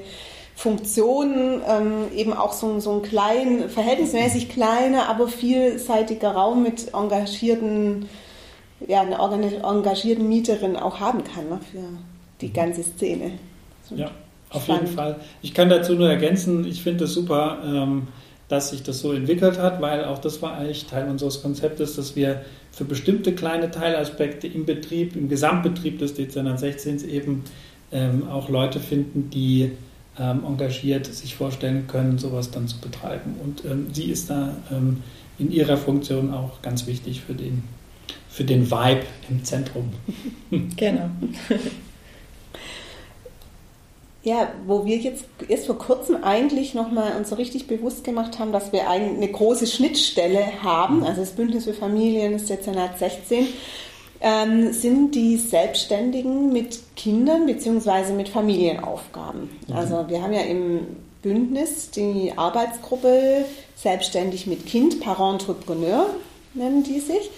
Funktion, 0.56 1.60
ähm, 1.68 2.06
eben 2.16 2.32
auch 2.32 2.54
so, 2.54 2.80
so 2.80 2.94
ein 2.94 3.02
klein, 3.02 3.68
verhältnismäßig 3.68 4.48
kleiner, 4.48 5.06
aber 5.06 5.28
vielseitiger 5.28 6.30
Raum 6.30 6.62
mit 6.62 6.94
engagierten, 6.94 8.08
ja, 8.88 9.02
eine 9.02 9.18
engagierten 9.62 10.26
Mieterin 10.26 10.76
auch 10.76 10.98
haben 10.98 11.22
kann 11.24 11.50
ne, 11.50 11.60
für 11.70 11.82
die 12.40 12.54
ganze 12.54 12.82
Szene. 12.82 13.32
Ja, 13.94 14.10
auf 14.48 14.64
spannend. 14.64 14.84
jeden 14.84 14.96
Fall. 14.96 15.16
Ich 15.42 15.52
kann 15.52 15.68
dazu 15.68 15.92
nur 15.92 16.08
ergänzen, 16.08 16.66
ich 16.66 16.82
finde 16.82 17.04
es 17.04 17.12
super, 17.12 17.58
ähm, 17.62 18.08
dass 18.48 18.70
sich 18.70 18.82
das 18.82 19.00
so 19.00 19.12
entwickelt 19.12 19.58
hat, 19.58 19.82
weil 19.82 20.06
auch 20.06 20.18
das 20.18 20.40
war 20.40 20.56
eigentlich 20.56 20.86
Teil 20.86 21.06
unseres 21.06 21.42
Konzeptes, 21.42 21.96
dass 21.96 22.16
wir 22.16 22.46
für 22.72 22.86
bestimmte 22.86 23.34
kleine 23.34 23.70
Teilaspekte 23.70 24.46
im 24.46 24.64
Betrieb, 24.64 25.16
im 25.16 25.28
Gesamtbetrieb 25.28 25.98
des 25.98 26.14
Dezernat 26.14 26.60
16 26.60 27.06
eben 27.10 27.44
ähm, 27.92 28.26
auch 28.30 28.48
Leute 28.48 28.80
finden, 28.80 29.28
die 29.28 29.72
ähm, 30.18 30.44
engagiert 30.44 31.06
sich 31.06 31.34
vorstellen 31.36 31.86
können, 31.86 32.18
sowas 32.18 32.50
dann 32.50 32.68
zu 32.68 32.78
betreiben. 32.78 33.36
Und 33.42 33.64
ähm, 33.64 33.88
sie 33.92 34.10
ist 34.10 34.30
da 34.30 34.56
ähm, 34.70 35.02
in 35.38 35.50
ihrer 35.50 35.76
Funktion 35.76 36.32
auch 36.32 36.62
ganz 36.62 36.86
wichtig 36.86 37.20
für 37.20 37.34
den, 37.34 37.64
für 38.28 38.44
den 38.44 38.70
Vibe 38.70 39.02
im 39.28 39.44
Zentrum. 39.44 39.92
Genau. 40.76 41.10
Ja, 44.22 44.48
wo 44.66 44.84
wir 44.84 44.96
jetzt 44.96 45.24
erst 45.46 45.66
vor 45.66 45.78
kurzem 45.78 46.24
eigentlich 46.24 46.74
nochmal 46.74 47.16
uns 47.16 47.30
so 47.30 47.36
richtig 47.36 47.68
bewusst 47.68 48.02
gemacht 48.02 48.40
haben, 48.40 48.50
dass 48.50 48.72
wir 48.72 48.90
eine 48.90 49.28
große 49.28 49.68
Schnittstelle 49.68 50.64
haben, 50.64 51.04
also 51.04 51.20
das 51.20 51.30
Bündnis 51.30 51.62
für 51.62 51.74
Familien, 51.74 52.32
das 52.32 52.46
Dezernat 52.46 52.98
16, 52.98 53.46
ähm, 54.20 54.72
sind 54.72 55.14
die 55.14 55.36
Selbstständigen 55.36 56.52
mit 56.52 56.80
Kindern 56.96 57.46
bzw. 57.46 58.12
mit 58.12 58.28
Familienaufgaben. 58.28 59.50
Mhm. 59.66 59.74
Also 59.74 60.04
wir 60.08 60.22
haben 60.22 60.32
ja 60.32 60.42
im 60.42 60.86
Bündnis 61.22 61.90
die 61.90 62.32
Arbeitsgruppe 62.36 63.44
Selbstständig 63.74 64.46
mit 64.46 64.66
Kind, 64.66 65.00
Parent 65.00 65.42
Entrepreneur 65.42 66.06
nennen 66.56 66.82
die 66.82 67.00
sich. 67.00 67.30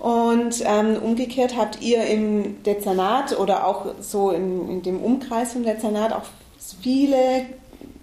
Und 0.00 0.62
ähm, 0.66 0.96
umgekehrt 1.02 1.56
habt 1.56 1.80
ihr 1.80 2.04
im 2.04 2.62
Dezernat 2.64 3.38
oder 3.38 3.66
auch 3.66 3.86
so 4.00 4.30
in, 4.30 4.68
in 4.68 4.82
dem 4.82 5.00
Umkreis 5.00 5.52
vom 5.52 5.62
Dezernat 5.62 6.12
auch 6.12 6.24
viele 6.82 7.46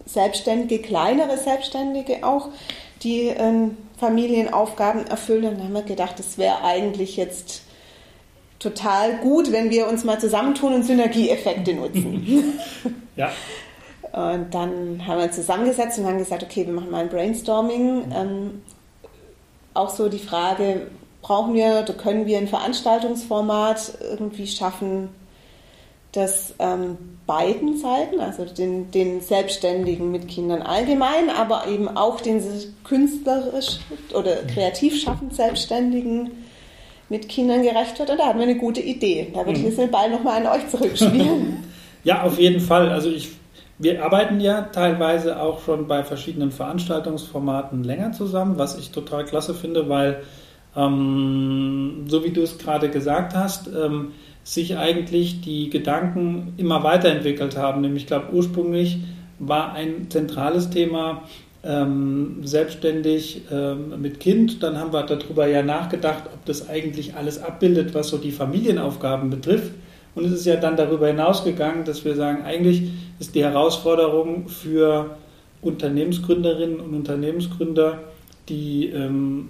Selbstständige, 0.06 0.82
kleinere 0.82 1.38
Selbstständige 1.38 2.26
auch, 2.26 2.48
die 3.04 3.28
ähm, 3.28 3.78
Familienaufgaben 4.00 5.06
erfüllen. 5.08 5.46
Und 5.46 5.58
dann 5.58 5.64
haben 5.66 5.74
wir 5.74 5.82
gedacht, 5.84 6.18
das 6.18 6.38
wäre 6.38 6.64
eigentlich 6.64 7.18
jetzt 7.18 7.61
total 8.62 9.18
gut, 9.18 9.52
wenn 9.52 9.70
wir 9.70 9.88
uns 9.88 10.04
mal 10.04 10.20
zusammentun 10.20 10.74
und 10.74 10.84
Synergieeffekte 10.84 11.74
nutzen. 11.74 12.60
ja. 13.16 13.32
Und 14.14 14.54
dann 14.54 15.06
haben 15.08 15.18
wir 15.18 15.26
uns 15.26 15.36
zusammengesetzt 15.36 15.98
und 15.98 16.06
haben 16.06 16.18
gesagt, 16.18 16.44
okay, 16.44 16.66
wir 16.66 16.74
machen 16.74 16.92
mal 16.92 17.02
ein 17.02 17.10
Brainstorming. 17.10 18.12
Ähm, 18.14 18.62
auch 19.74 19.90
so 19.90 20.10
die 20.10 20.20
Frage, 20.20 20.88
brauchen 21.22 21.54
wir 21.54 21.82
oder 21.84 21.94
können 21.94 22.26
wir 22.26 22.38
ein 22.38 22.48
Veranstaltungsformat 22.48 23.94
irgendwie 24.12 24.48
schaffen, 24.48 25.10
das 26.12 26.54
ähm, 26.60 26.98
beiden 27.26 27.78
Seiten, 27.78 28.20
also 28.20 28.44
den, 28.44 28.92
den 28.92 29.22
Selbstständigen 29.22 30.12
mit 30.12 30.28
Kindern 30.28 30.62
allgemein, 30.62 31.30
aber 31.30 31.68
eben 31.68 31.88
auch 31.88 32.20
den 32.20 32.44
künstlerisch 32.84 33.80
oder 34.14 34.44
kreativ 34.44 35.02
schaffend 35.02 35.34
Selbstständigen 35.34 36.32
mit 37.12 37.28
Kindern 37.28 37.62
gerecht 37.62 38.00
wird. 38.00 38.10
Und 38.10 38.20
da 38.20 38.28
hatten 38.28 38.40
wir 38.40 38.48
eine 38.48 38.58
gute 38.58 38.80
Idee. 38.80 39.28
Da 39.34 39.42
würde 39.42 39.52
ich 39.52 39.60
mhm. 39.60 39.66
jetzt 39.66 39.78
den 39.78 39.92
Ball 39.92 40.10
nochmal 40.10 40.46
an 40.46 40.60
euch 40.60 40.68
zurückspielen. 40.70 41.62
ja, 42.04 42.24
auf 42.24 42.40
jeden 42.40 42.62
Fall. 42.62 42.90
Also 42.90 43.10
ich, 43.10 43.30
wir 43.78 44.04
arbeiten 44.04 44.40
ja 44.40 44.62
teilweise 44.62 45.40
auch 45.40 45.62
schon 45.62 45.88
bei 45.88 46.04
verschiedenen 46.04 46.52
Veranstaltungsformaten 46.52 47.84
länger 47.84 48.14
zusammen, 48.14 48.58
was 48.58 48.78
ich 48.80 48.92
total 48.92 49.26
klasse 49.26 49.54
finde, 49.54 49.90
weil 49.90 50.24
ähm, 50.76 52.06
so 52.08 52.24
wie 52.24 52.32
du 52.32 52.42
es 52.42 52.58
gerade 52.58 52.90
gesagt 52.90 53.36
hast, 53.36 53.68
ähm, 53.68 54.14
sich 54.44 54.78
eigentlich 54.78 55.42
die 55.42 55.70
Gedanken 55.70 56.54
immer 56.56 56.82
weiterentwickelt 56.84 57.58
haben. 57.58 57.82
Nämlich, 57.82 58.04
ich 58.04 58.08
glaube, 58.08 58.32
ursprünglich 58.32 59.00
war 59.38 59.74
ein 59.74 60.10
zentrales 60.10 60.70
Thema 60.70 61.24
ähm, 61.64 62.42
selbstständig 62.44 63.44
ähm, 63.52 64.02
mit 64.02 64.20
Kind. 64.20 64.64
Dann 64.64 64.80
haben 64.80 64.94
wir 64.94 65.04
darüber 65.04 65.48
ja 65.48 65.62
nachgedacht, 65.62 66.24
ob 66.34 66.46
das 66.46 66.70
eigentlich 66.70 67.16
alles 67.16 67.42
abbildet, 67.42 67.94
was 67.94 68.08
so 68.10 68.18
die 68.18 68.32
Familienaufgaben 68.32 69.30
betrifft. 69.30 69.72
Und 70.16 70.26
es 70.26 70.32
ist 70.32 70.46
ja 70.46 70.58
dann 70.58 70.76
darüber 70.76 71.08
hinausgegangen, 71.08 71.86
dass 71.86 72.04
wir 72.04 72.16
sagen, 72.16 72.44
eigentlich 72.44 72.92
ist 73.20 73.36
die 73.36 73.44
Herausforderung 73.44 74.50
für 74.50 75.18
Unternehmensgründerinnen 75.62 76.80
und 76.80 76.94
Unternehmensgründer, 76.94 78.00
die 78.50 78.88
ähm, 78.88 79.50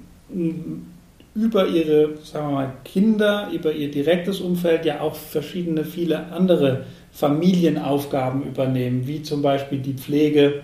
über 1.33 1.67
ihre, 1.67 2.17
sagen 2.23 2.49
wir 2.49 2.53
mal, 2.53 2.73
Kinder, 2.83 3.49
über 3.53 3.71
ihr 3.71 3.89
direktes 3.89 4.41
Umfeld 4.41 4.85
ja 4.85 4.99
auch 4.99 5.15
verschiedene, 5.15 5.85
viele 5.85 6.31
andere 6.31 6.85
Familienaufgaben 7.11 8.43
übernehmen, 8.43 9.07
wie 9.07 9.23
zum 9.23 9.41
Beispiel 9.41 9.79
die 9.79 9.93
Pflege, 9.93 10.61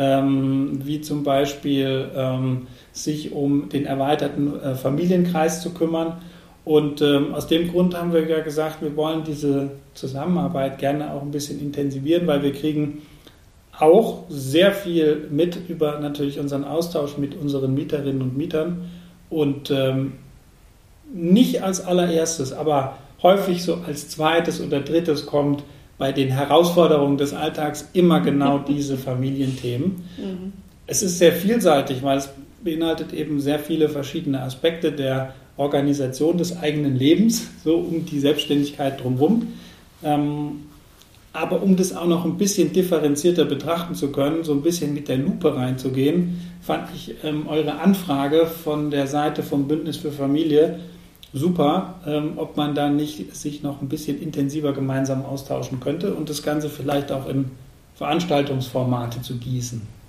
ähm, 0.00 0.80
wie 0.82 1.02
zum 1.02 1.24
Beispiel 1.24 2.10
ähm, 2.16 2.68
sich 2.90 3.32
um 3.32 3.68
den 3.68 3.84
erweiterten 3.84 4.58
äh, 4.58 4.74
Familienkreis 4.74 5.60
zu 5.60 5.74
kümmern. 5.74 6.22
Und 6.64 7.02
ähm, 7.02 7.34
aus 7.34 7.48
dem 7.48 7.70
Grund 7.70 7.94
haben 7.94 8.14
wir 8.14 8.26
ja 8.26 8.40
gesagt, 8.40 8.80
wir 8.80 8.96
wollen 8.96 9.24
diese 9.24 9.72
Zusammenarbeit 9.92 10.78
gerne 10.78 11.12
auch 11.12 11.20
ein 11.20 11.30
bisschen 11.30 11.60
intensivieren, 11.60 12.26
weil 12.26 12.42
wir 12.42 12.52
kriegen 12.52 13.02
auch 13.78 14.24
sehr 14.30 14.72
viel 14.72 15.28
mit 15.30 15.68
über 15.68 15.98
natürlich 16.00 16.40
unseren 16.40 16.64
Austausch 16.64 17.18
mit 17.18 17.36
unseren 17.36 17.74
Mieterinnen 17.74 18.22
und 18.22 18.36
Mietern 18.38 18.90
und 19.28 19.70
ähm, 19.70 20.14
nicht 21.12 21.62
als 21.62 21.84
allererstes, 21.84 22.54
aber 22.54 22.96
häufig 23.22 23.62
so 23.62 23.78
als 23.86 24.08
zweites 24.08 24.62
oder 24.62 24.80
drittes 24.80 25.26
kommt 25.26 25.62
bei 26.00 26.12
den 26.12 26.30
Herausforderungen 26.30 27.18
des 27.18 27.34
Alltags 27.34 27.90
immer 27.92 28.20
genau 28.20 28.58
diese 28.66 28.96
Familienthemen. 28.96 30.02
Mhm. 30.16 30.52
Es 30.86 31.02
ist 31.02 31.18
sehr 31.18 31.32
vielseitig, 31.32 32.02
weil 32.02 32.16
es 32.16 32.30
beinhaltet 32.64 33.12
eben 33.12 33.38
sehr 33.38 33.58
viele 33.58 33.90
verschiedene 33.90 34.40
Aspekte 34.40 34.92
der 34.92 35.34
Organisation 35.58 36.38
des 36.38 36.58
eigenen 36.58 36.96
Lebens, 36.96 37.48
so 37.64 37.76
um 37.76 38.06
die 38.06 38.18
Selbstständigkeit 38.18 39.04
drumherum. 39.04 39.48
Ähm, 40.02 40.64
aber 41.34 41.62
um 41.62 41.76
das 41.76 41.94
auch 41.94 42.06
noch 42.06 42.24
ein 42.24 42.38
bisschen 42.38 42.72
differenzierter 42.72 43.44
betrachten 43.44 43.94
zu 43.94 44.10
können, 44.10 44.42
so 44.42 44.52
ein 44.52 44.62
bisschen 44.62 44.94
mit 44.94 45.06
der 45.06 45.18
Lupe 45.18 45.54
reinzugehen, 45.54 46.40
fand 46.62 46.88
ich 46.94 47.14
ähm, 47.22 47.46
eure 47.46 47.78
Anfrage 47.78 48.46
von 48.46 48.90
der 48.90 49.06
Seite 49.06 49.42
vom 49.42 49.68
Bündnis 49.68 49.98
für 49.98 50.10
Familie 50.10 50.80
super, 51.32 52.00
ähm, 52.06 52.34
ob 52.36 52.56
man 52.56 52.74
da 52.74 52.88
nicht 52.88 53.34
sich 53.36 53.62
noch 53.62 53.80
ein 53.80 53.88
bisschen 53.88 54.20
intensiver 54.20 54.72
gemeinsam 54.72 55.24
austauschen 55.24 55.80
könnte 55.80 56.14
und 56.14 56.28
das 56.28 56.42
Ganze 56.42 56.68
vielleicht 56.68 57.12
auch 57.12 57.28
in 57.28 57.50
Veranstaltungsformate 57.94 59.22
zu 59.22 59.36
gießen. 59.36 60.00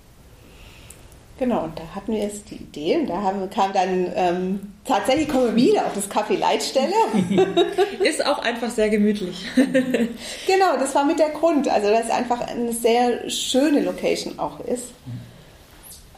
Genau, 1.38 1.64
und 1.64 1.80
da 1.80 1.84
hatten 1.96 2.12
wir 2.12 2.20
jetzt 2.20 2.52
die 2.52 2.56
Idee 2.56 2.98
und 2.98 3.08
da 3.08 3.20
haben, 3.20 3.50
kam 3.50 3.74
dann 3.74 4.12
ähm, 4.16 4.60
tatsächlich 4.86 5.28
kommen 5.28 5.48
wir 5.48 5.56
wieder 5.56 5.88
auf 5.88 5.94
das 5.96 6.10
Café 6.10 6.38
Leitstelle. 6.38 6.94
ist 8.00 8.24
auch 8.24 8.38
einfach 8.40 8.70
sehr 8.70 8.90
gemütlich. 8.90 9.44
genau, 9.56 10.78
das 10.80 10.94
war 10.94 11.04
mit 11.04 11.18
der 11.18 11.30
Grund, 11.30 11.68
also 11.68 11.90
dass 11.90 12.06
es 12.06 12.12
einfach 12.12 12.42
eine 12.42 12.72
sehr 12.74 13.28
schöne 13.28 13.82
Location 13.82 14.38
auch 14.38 14.60
ist. 14.60 14.86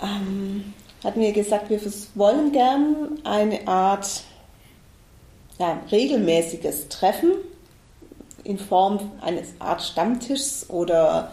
Ähm, 0.01 0.73
hatten 1.03 1.21
wir 1.21 1.31
gesagt, 1.31 1.69
wir 1.69 1.79
wollen 2.15 2.51
gern 2.51 3.19
eine 3.23 3.65
Art 3.65 4.23
ja, 5.63 5.79
regelmäßiges 5.91 6.89
Treffen 6.89 7.31
in 8.43 8.57
Form 8.57 9.11
eines 9.21 9.53
Art 9.59 9.81
Stammtischs 9.81 10.69
oder 10.69 11.31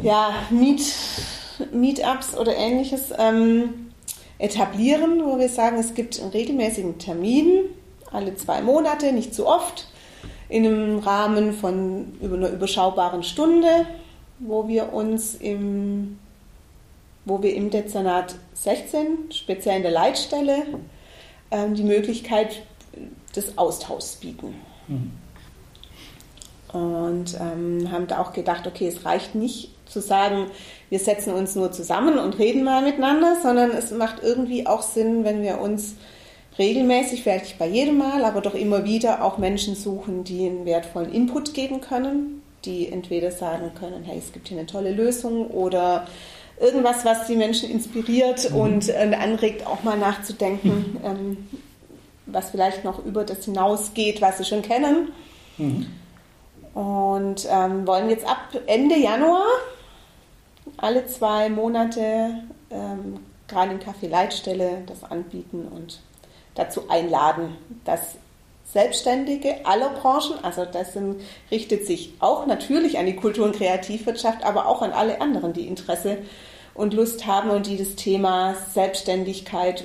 ja, 0.00 0.32
Meet 0.50 0.80
Meetups 1.72 2.38
oder 2.38 2.56
ähnliches 2.56 3.12
ähm, 3.18 3.90
etablieren, 4.38 5.22
wo 5.24 5.38
wir 5.38 5.48
sagen, 5.48 5.78
es 5.78 5.92
gibt 5.92 6.20
einen 6.20 6.30
regelmäßigen 6.30 6.98
Termin, 6.98 7.64
alle 8.12 8.34
zwei 8.36 8.62
Monate, 8.62 9.12
nicht 9.12 9.34
zu 9.34 9.46
oft, 9.46 9.88
in 10.48 10.64
einem 10.64 10.98
Rahmen 11.00 11.52
von 11.52 12.12
über 12.22 12.36
einer 12.36 12.48
überschaubaren 12.48 13.24
Stunde, 13.24 13.86
wo 14.38 14.68
wir 14.68 14.92
uns 14.94 15.34
im, 15.34 16.18
wo 17.24 17.42
wir 17.42 17.54
im 17.54 17.70
Dezernat 17.70 18.36
16, 18.54 19.32
speziell 19.32 19.76
in 19.76 19.82
der 19.82 19.92
Leitstelle, 19.92 20.62
ähm, 21.50 21.74
die 21.74 21.84
Möglichkeit 21.84 22.62
des 23.36 23.58
Austauschs 23.58 24.16
bieten. 24.16 24.54
Mhm. 24.88 25.12
Und 26.72 27.36
ähm, 27.40 27.90
haben 27.90 28.06
da 28.06 28.20
auch 28.20 28.32
gedacht, 28.32 28.66
okay, 28.66 28.86
es 28.86 29.04
reicht 29.04 29.34
nicht 29.34 29.70
zu 29.86 30.00
sagen, 30.00 30.46
wir 30.88 31.00
setzen 31.00 31.34
uns 31.34 31.56
nur 31.56 31.72
zusammen 31.72 32.18
und 32.18 32.38
reden 32.38 32.62
mal 32.62 32.82
miteinander, 32.82 33.36
sondern 33.42 33.72
es 33.72 33.90
macht 33.90 34.22
irgendwie 34.22 34.66
auch 34.66 34.82
Sinn, 34.82 35.24
wenn 35.24 35.42
wir 35.42 35.60
uns 35.60 35.96
regelmäßig, 36.58 37.22
vielleicht 37.22 37.44
nicht 37.46 37.58
bei 37.58 37.66
jedem 37.66 37.98
Mal, 37.98 38.24
aber 38.24 38.40
doch 38.40 38.54
immer 38.54 38.84
wieder 38.84 39.24
auch 39.24 39.38
Menschen 39.38 39.74
suchen, 39.74 40.24
die 40.24 40.46
einen 40.46 40.64
wertvollen 40.64 41.12
Input 41.12 41.54
geben 41.54 41.80
können, 41.80 42.42
die 42.64 42.90
entweder 42.90 43.30
sagen 43.30 43.72
können, 43.78 44.04
hey, 44.04 44.18
es 44.18 44.32
gibt 44.32 44.48
hier 44.48 44.58
eine 44.58 44.66
tolle 44.66 44.92
Lösung 44.92 45.48
oder 45.48 46.06
irgendwas, 46.60 47.04
was 47.04 47.26
die 47.26 47.36
Menschen 47.36 47.70
inspiriert 47.70 48.50
mhm. 48.50 48.56
und 48.56 48.88
äh, 48.90 49.16
anregt, 49.18 49.66
auch 49.66 49.82
mal 49.82 49.98
nachzudenken, 49.98 50.98
ähm, 51.04 51.48
was 52.32 52.50
vielleicht 52.50 52.84
noch 52.84 53.04
über 53.04 53.24
das 53.24 53.44
hinausgeht, 53.44 54.20
was 54.20 54.38
sie 54.38 54.44
schon 54.44 54.62
kennen. 54.62 55.12
Mhm. 55.58 55.86
Und 56.74 57.46
ähm, 57.50 57.86
wollen 57.86 58.10
jetzt 58.10 58.26
ab 58.26 58.48
Ende 58.66 58.96
Januar 58.96 59.44
alle 60.76 61.06
zwei 61.06 61.48
Monate 61.48 62.42
ähm, 62.70 63.20
gerade 63.48 63.72
im 63.72 63.80
Café 63.80 64.08
Leitstelle 64.08 64.82
das 64.86 65.04
anbieten 65.04 65.68
und 65.70 66.00
dazu 66.54 66.88
einladen, 66.88 67.56
dass 67.84 68.16
Selbstständige 68.72 69.66
aller 69.66 69.90
Branchen, 69.90 70.44
also 70.44 70.64
das 70.64 70.92
sind, 70.92 71.20
richtet 71.50 71.86
sich 71.86 72.14
auch 72.20 72.46
natürlich 72.46 72.98
an 72.98 73.06
die 73.06 73.16
Kultur- 73.16 73.46
und 73.46 73.56
Kreativwirtschaft, 73.56 74.44
aber 74.44 74.66
auch 74.66 74.80
an 74.80 74.92
alle 74.92 75.20
anderen, 75.20 75.52
die 75.52 75.66
Interesse 75.66 76.18
und 76.74 76.94
Lust 76.94 77.26
haben 77.26 77.50
und 77.50 77.66
die 77.66 77.76
das 77.76 77.96
Thema 77.96 78.54
Selbstständigkeit, 78.72 79.84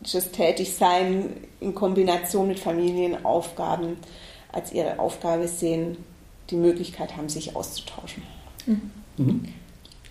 unternehmerisches 0.00 0.32
Tätigsein 0.32 1.30
in 1.60 1.74
Kombination 1.74 2.48
mit 2.48 2.58
Familienaufgaben 2.58 3.96
als 4.52 4.72
ihre 4.72 4.98
Aufgabe 4.98 5.46
sehen, 5.46 5.98
die 6.50 6.56
Möglichkeit 6.56 7.16
haben, 7.16 7.28
sich 7.28 7.54
auszutauschen. 7.54 8.22
Mhm. 8.66 8.90
Mhm. 9.16 9.44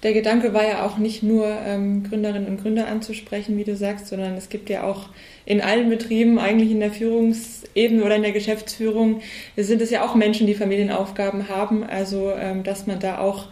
Der 0.01 0.13
Gedanke 0.13 0.53
war 0.53 0.65
ja 0.65 0.86
auch 0.86 0.98
nicht 0.98 1.24
nur 1.24 1.46
ähm, 1.46 2.03
Gründerinnen 2.03 2.48
und 2.48 2.62
Gründer 2.62 2.88
anzusprechen, 2.88 3.58
wie 3.58 3.65
du 3.65 3.75
sagst, 3.75 4.08
sondern 4.08 4.36
es 4.36 4.48
gibt 4.48 4.69
ja 4.69 4.84
auch 4.84 5.10
in 5.46 5.60
allen 5.60 5.89
Betrieben, 5.89 6.39
eigentlich 6.39 6.72
in 6.72 6.79
der 6.79 6.91
Führungsebene 6.91 8.01
oder 8.05 8.15
in 8.15 8.22
der 8.22 8.31
Geschäftsführung, 8.31 9.22
sind 9.58 9.81
es 9.81 9.89
ja 9.89 10.05
auch 10.05 10.15
Menschen, 10.15 10.48
die 10.48 10.53
Familienaufgaben 10.53 11.50
haben. 11.50 11.84
Also 11.84 12.31
ähm, 12.31 12.63
dass 12.63 12.88
man 12.88 13.00
da 13.01 13.17
auch 13.17 13.48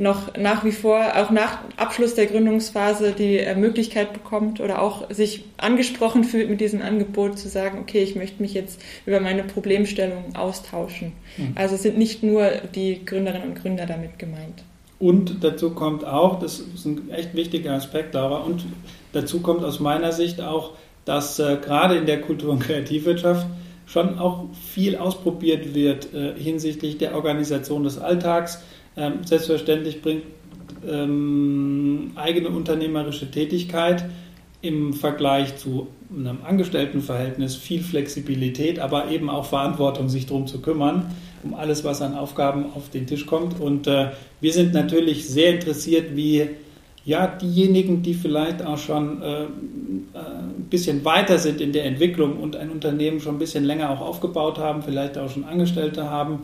noch 0.00 0.34
nach 0.36 0.64
wie 0.64 0.72
vor, 0.72 0.98
auch 1.16 1.30
nach 1.30 1.58
Abschluss 1.76 2.14
der 2.14 2.26
Gründungsphase, 2.26 3.12
die 3.12 3.38
äh, 3.38 3.54
Möglichkeit 3.54 4.14
bekommt 4.14 4.58
oder 4.58 4.80
auch 4.80 5.10
sich 5.10 5.44
angesprochen 5.58 6.24
fühlt 6.24 6.48
mit 6.48 6.60
diesem 6.60 6.80
Angebot 6.80 7.38
zu 7.38 7.48
sagen, 7.48 7.78
okay, 7.80 8.02
ich 8.02 8.16
möchte 8.16 8.40
mich 8.40 8.54
jetzt 8.54 8.80
über 9.04 9.20
meine 9.20 9.44
Problemstellung 9.44 10.34
austauschen. 10.34 11.12
Mhm. 11.36 11.52
Also 11.54 11.76
sind 11.76 11.98
nicht 11.98 12.22
nur 12.22 12.50
die 12.74 13.04
Gründerinnen 13.04 13.50
und 13.50 13.60
Gründer 13.60 13.84
damit 13.84 14.18
gemeint. 14.18 14.64
Und 14.98 15.44
dazu 15.44 15.70
kommt 15.70 16.04
auch, 16.04 16.40
das 16.40 16.60
ist 16.60 16.86
ein 16.86 17.10
echt 17.10 17.34
wichtiger 17.34 17.72
Aspekt, 17.72 18.14
Laura, 18.14 18.38
und 18.38 18.64
dazu 19.12 19.40
kommt 19.40 19.64
aus 19.64 19.80
meiner 19.80 20.12
Sicht 20.12 20.40
auch, 20.40 20.72
dass 21.04 21.38
äh, 21.38 21.58
gerade 21.62 21.96
in 21.96 22.06
der 22.06 22.22
Kultur- 22.22 22.52
und 22.52 22.60
Kreativwirtschaft 22.60 23.46
schon 23.86 24.18
auch 24.18 24.44
viel 24.72 24.96
ausprobiert 24.96 25.74
wird 25.74 26.14
äh, 26.14 26.32
hinsichtlich 26.38 26.96
der 26.96 27.14
Organisation 27.14 27.82
des 27.82 27.98
Alltags, 27.98 28.62
ähm, 28.96 29.24
selbstverständlich 29.24 30.02
bringt 30.02 30.24
ähm, 30.88 32.12
eigene 32.14 32.48
unternehmerische 32.48 33.30
Tätigkeit 33.30 34.04
im 34.62 34.92
Vergleich 34.92 35.56
zu 35.56 35.88
einem 36.14 36.38
Angestelltenverhältnis 36.44 37.56
viel 37.56 37.82
Flexibilität, 37.82 38.78
aber 38.78 39.10
eben 39.10 39.30
auch 39.30 39.46
Verantwortung, 39.46 40.08
sich 40.08 40.26
darum 40.26 40.46
zu 40.46 40.60
kümmern, 40.60 41.14
um 41.42 41.54
alles, 41.54 41.84
was 41.84 42.02
an 42.02 42.14
Aufgaben 42.14 42.66
auf 42.74 42.90
den 42.90 43.06
Tisch 43.06 43.26
kommt. 43.26 43.58
Und 43.60 43.86
äh, 43.86 44.10
wir 44.40 44.52
sind 44.52 44.74
natürlich 44.74 45.28
sehr 45.28 45.54
interessiert, 45.54 46.14
wie 46.14 46.48
ja, 47.04 47.26
diejenigen, 47.26 48.02
die 48.02 48.12
vielleicht 48.12 48.64
auch 48.64 48.76
schon 48.76 49.22
äh, 49.22 49.42
äh, 49.42 49.46
ein 50.14 50.66
bisschen 50.68 51.04
weiter 51.04 51.38
sind 51.38 51.60
in 51.60 51.72
der 51.72 51.86
Entwicklung 51.86 52.38
und 52.38 52.56
ein 52.56 52.70
Unternehmen 52.70 53.20
schon 53.20 53.36
ein 53.36 53.38
bisschen 53.38 53.64
länger 53.64 53.90
auch 53.90 54.02
aufgebaut 54.02 54.58
haben, 54.58 54.82
vielleicht 54.82 55.16
auch 55.16 55.30
schon 55.30 55.44
Angestellte 55.44 56.10
haben, 56.10 56.40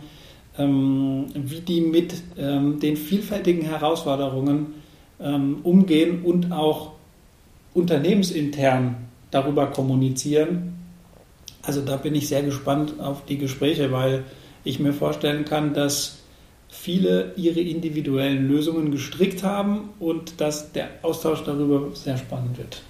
wie 0.59 1.61
die 1.61 1.81
mit 1.81 2.15
ähm, 2.39 2.81
den 2.81 2.97
vielfältigen 2.97 3.63
Herausforderungen 3.63 4.75
ähm, 5.21 5.59
umgehen 5.63 6.23
und 6.25 6.53
auch 6.53 6.93
unternehmensintern 7.75 8.97
darüber 9.31 9.67
kommunizieren. 9.67 10.75
Also 11.63 11.83
da 11.83 11.97
bin 11.97 12.15
ich 12.15 12.29
sehr 12.29 12.43
gespannt 12.43 13.01
auf 13.01 13.25
die 13.25 13.39
Gespräche, 13.39 13.93
weil 13.93 14.25
ich 14.65 14.79
mir 14.79 14.93
vorstellen 14.93 15.45
kann, 15.45 15.75
dass 15.75 16.19
viele 16.69 17.33
ihre 17.37 17.61
individuellen 17.61 18.49
Lösungen 18.49 18.91
gestrickt 18.91 19.43
haben 19.43 19.91
und 19.99 20.41
dass 20.41 20.73
der 20.73 20.89
Austausch 21.03 21.43
darüber 21.45 21.95
sehr 21.95 22.17
spannend 22.17 22.59
wird. 22.59 22.83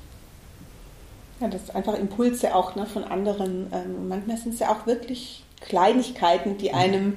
Ja, 1.40 1.48
das 1.48 1.64
ist 1.64 1.74
einfach 1.74 1.98
Impulse 1.98 2.54
auch 2.54 2.76
ne, 2.76 2.86
von 2.86 3.04
anderen. 3.04 3.66
Ähm, 3.72 4.08
manchmal 4.08 4.38
sind 4.38 4.54
es 4.54 4.60
ja 4.60 4.70
auch 4.70 4.86
wirklich 4.86 5.44
Kleinigkeiten, 5.60 6.56
die 6.58 6.70
mhm. 6.70 6.74
einem 6.74 7.14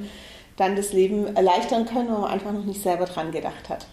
dann 0.60 0.76
das 0.76 0.94
Leben 0.94 1.36
erleichtern 1.36 1.86
können, 1.86 2.10
wo 2.10 2.20
man 2.20 2.32
einfach 2.32 2.52
noch 2.52 2.66
nicht 2.66 2.82
selber 2.82 3.06
dran 3.06 3.32
gedacht 3.32 3.70
hat. 3.70 3.86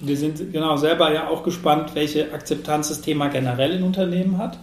Wir 0.00 0.16
sind 0.16 0.52
genau 0.52 0.76
selber 0.76 1.12
ja 1.12 1.28
auch 1.28 1.42
gespannt, 1.42 1.94
welche 1.94 2.32
Akzeptanz 2.32 2.88
das 2.88 3.02
Thema 3.02 3.28
generell 3.28 3.72
in 3.72 3.82
Unternehmen 3.82 4.38
hat. 4.38 4.58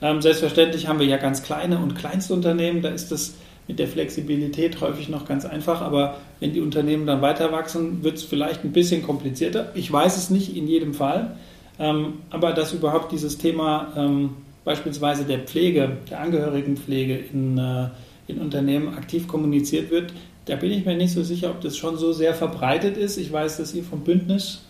Ähm, 0.00 0.20
selbstverständlich 0.20 0.86
haben 0.86 1.00
wir 1.00 1.06
ja 1.06 1.16
ganz 1.16 1.42
kleine 1.42 1.78
und 1.78 1.96
kleinste 1.96 2.34
Unternehmen, 2.34 2.82
da 2.82 2.90
ist 2.90 3.10
das 3.10 3.34
mit 3.68 3.78
der 3.78 3.88
Flexibilität 3.88 4.80
häufig 4.80 5.08
noch 5.08 5.26
ganz 5.26 5.44
einfach, 5.44 5.80
aber 5.80 6.18
wenn 6.40 6.52
die 6.52 6.60
Unternehmen 6.60 7.06
dann 7.06 7.22
weiter 7.22 7.52
wachsen, 7.52 8.02
wird 8.02 8.16
es 8.16 8.24
vielleicht 8.24 8.64
ein 8.64 8.72
bisschen 8.72 9.02
komplizierter. 9.02 9.70
Ich 9.74 9.90
weiß 9.90 10.16
es 10.16 10.30
nicht 10.30 10.56
in 10.56 10.66
jedem 10.66 10.94
Fall, 10.94 11.36
ähm, 11.78 12.14
aber 12.30 12.52
dass 12.52 12.72
überhaupt 12.72 13.12
dieses 13.12 13.38
Thema 13.38 13.92
ähm, 13.96 14.36
beispielsweise 14.64 15.24
der 15.24 15.40
Pflege, 15.40 15.96
der 16.10 16.20
Angehörigenpflege 16.20 17.16
in, 17.32 17.56
äh, 17.58 17.88
in 18.26 18.40
Unternehmen 18.40 18.94
aktiv 18.94 19.26
kommuniziert 19.26 19.90
wird, 19.90 20.12
da 20.46 20.56
bin 20.56 20.72
ich 20.72 20.84
mir 20.84 20.96
nicht 20.96 21.12
so 21.12 21.22
sicher, 21.22 21.50
ob 21.50 21.60
das 21.60 21.76
schon 21.76 21.96
so 21.96 22.12
sehr 22.12 22.34
verbreitet 22.34 22.96
ist. 22.96 23.16
Ich 23.16 23.32
weiß, 23.32 23.58
dass 23.58 23.74
ihr 23.74 23.84
vom 23.84 24.00
Bündnis 24.00 24.62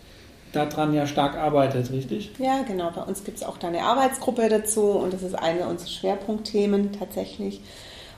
daran 0.53 0.93
ja 0.93 1.07
stark 1.07 1.37
arbeitet, 1.37 1.91
richtig? 1.91 2.31
Ja, 2.39 2.63
genau. 2.63 2.91
Bei 2.95 3.03
uns 3.03 3.25
gibt 3.25 3.39
es 3.39 3.43
auch 3.43 3.57
da 3.57 3.69
eine 3.69 3.83
Arbeitsgruppe 3.83 4.49
dazu 4.49 4.83
und 4.83 5.15
das 5.15 5.23
ist 5.23 5.35
eine 5.35 5.67
unserer 5.67 5.89
Schwerpunktthemen 5.89 6.93
tatsächlich. 6.93 7.61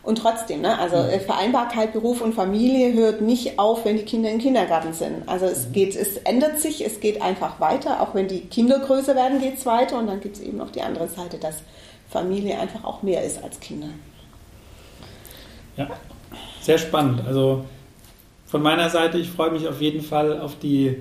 Und 0.03 0.19
trotzdem, 0.19 0.61
ne, 0.61 0.79
also 0.79 0.97
mhm. 0.97 1.21
Vereinbarkeit 1.21 1.93
Beruf 1.93 2.21
und 2.21 2.35
Familie 2.35 2.93
hört 2.93 3.23
nicht 3.23 3.59
auf, 3.59 3.87
wenn 3.87 3.97
die 3.97 4.03
Kinder 4.03 4.31
im 4.31 4.38
Kindergarten 4.38 4.93
sind. 4.93 5.27
Also 5.27 5.47
es 5.47 5.69
mhm. 5.69 5.73
geht, 5.73 5.97
es 5.97 6.19
ändert 6.19 6.61
sich, 6.61 6.85
es 6.85 7.01
geht 7.01 7.23
einfach 7.23 7.59
weiter. 7.61 8.03
Auch 8.03 8.14
wenn 8.14 8.29
die 8.29 8.40
Kinder 8.40 8.81
größer 8.81 9.14
werden, 9.14 9.40
geht 9.40 9.59
es 9.59 9.64
weiter. 9.64 9.99
Und 9.99 10.09
dann 10.09 10.21
gibt 10.21 10.37
es 10.37 10.43
eben 10.43 10.59
noch 10.59 10.71
die 10.71 10.83
andere 10.83 11.09
Seite, 11.09 11.38
dass 11.38 11.62
Familie 12.11 12.59
einfach 12.59 12.85
auch 12.85 13.03
mehr 13.03 13.25
ist 13.25 13.43
als 13.43 13.59
Kinder. 13.61 13.88
Ja, 15.77 15.88
sehr 16.64 16.79
spannend. 16.79 17.22
Also 17.27 17.64
von 18.46 18.62
meiner 18.62 18.88
Seite, 18.88 19.18
ich 19.18 19.29
freue 19.31 19.50
mich 19.50 19.68
auf 19.68 19.81
jeden 19.81 20.00
Fall 20.00 20.40
auf, 20.40 20.59
die, 20.59 20.96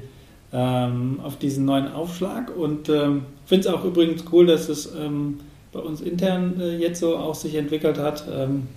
ähm, 0.51 1.19
auf 1.23 1.37
diesen 1.37 1.65
neuen 1.65 1.91
Aufschlag 1.91 2.55
und 2.55 2.89
ähm, 2.89 3.25
finde 3.45 3.67
es 3.67 3.73
auch 3.73 3.85
übrigens 3.85 4.23
cool, 4.31 4.45
dass 4.45 4.69
es 4.69 4.93
ähm, 4.95 5.39
bei 5.71 5.79
uns 5.79 6.01
intern 6.01 6.59
äh, 6.59 6.77
jetzt 6.77 6.99
so 6.99 7.17
auch 7.17 7.35
sich 7.35 7.55
entwickelt 7.55 7.97
hat. 7.97 8.25
Ähm, 8.31 8.67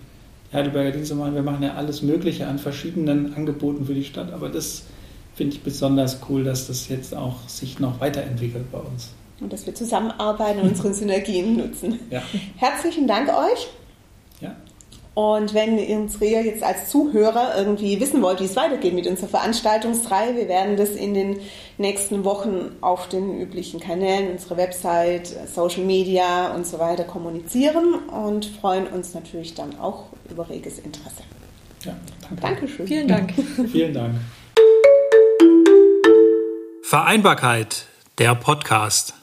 Heidelberger 0.53 0.93
Dienste 0.93 1.17
machen, 1.17 1.35
wir 1.35 1.43
machen 1.43 1.63
ja 1.63 1.75
alles 1.75 2.03
Mögliche 2.03 2.47
an 2.47 2.59
verschiedenen 2.59 3.35
Angeboten 3.35 3.85
für 3.85 3.95
die 3.95 4.05
Stadt, 4.05 4.33
aber 4.33 4.49
das 4.49 4.85
finde 5.35 5.57
ich 5.57 5.63
besonders 5.63 6.21
cool, 6.29 6.45
dass 6.45 6.69
das 6.69 6.89
jetzt 6.89 7.15
auch 7.15 7.49
sich 7.49 7.81
noch 7.81 8.01
weiterentwickelt 8.01 8.71
bei 8.71 8.79
uns. 8.79 9.11
Und 9.41 9.53
dass 9.53 9.67
wir 9.67 9.75
zusammenarbeiten 9.75 10.61
und 10.61 10.69
unsere 10.69 10.95
Synergien 10.95 11.57
nutzen. 11.57 11.99
Ja. 12.11 12.23
Herzlichen 12.57 13.09
Dank 13.09 13.29
euch. 13.29 13.69
Und 15.17 15.55
wenn 15.55 15.79
unsere 15.79 16.27
jetzt 16.27 16.63
als 16.63 16.91
Zuhörer 16.91 17.57
irgendwie 17.57 17.99
wissen 18.01 18.21
wollt, 18.21 18.39
wie 18.41 18.45
es 18.45 18.55
weitergeht 18.55 18.93
mit 18.93 19.07
unserer 19.07 19.29
Veranstaltungsreihe, 19.29 20.37
wir 20.37 20.47
werden 20.47 20.77
das 20.77 20.91
in 20.91 21.15
den 21.15 21.41
nächsten 21.79 22.27
Wochen 22.27 22.77
auf 22.83 23.09
den 23.09 23.41
üblichen 23.41 23.81
Kanälen, 23.81 24.31
unsere 24.31 24.59
Website, 24.59 25.35
Social 25.51 25.85
Media 25.85 26.55
und 26.55 26.67
so 26.67 26.79
weiter 26.79 27.05
kommunizieren 27.05 27.95
und 27.95 28.45
freuen 28.45 28.87
uns 28.89 29.15
natürlich 29.15 29.55
dann 29.55 29.81
auch 29.81 30.05
über 30.31 30.51
reges 30.51 30.79
Interesse. 30.81 31.23
Ja, 31.87 31.97
danke. 32.21 32.43
Dankeschön. 32.43 32.87
Vielen 32.87 33.09
Dank. 33.09 33.33
Vielen 33.73 33.95
Dank. 33.95 34.17
Vereinbarkeit, 36.83 37.87
der 38.19 38.35
Podcast. 38.35 39.15